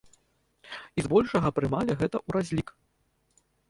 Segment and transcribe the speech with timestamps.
[1.01, 2.69] І збольшага прымалі гэта ў разлік.